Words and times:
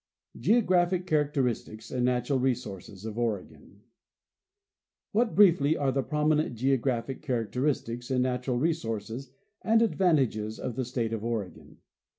'"Geographic 0.49 1.05
Characteristics 1.05 1.91
and 1.91 2.03
Natural 2.05 2.39
Resources 2.39 3.05
of 3.05 3.19
Oregon. 3.19 3.81
What, 5.11 5.35
briefly, 5.35 5.77
are 5.77 5.91
the 5.91 6.01
prominent 6.01 6.55
geographic 6.55 7.21
characteristics 7.21 8.09
and 8.09 8.23
natural 8.23 8.57
resources 8.57 9.29
and 9.61 9.83
advantages 9.83 10.57
of 10.57 10.75
the 10.75 10.85
state 10.85 11.13
of 11.13 11.23
Oregon? 11.23 11.77